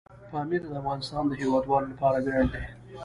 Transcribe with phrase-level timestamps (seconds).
[0.31, 2.63] پامیر د افغانستان د هیوادوالو لپاره ویاړ دی.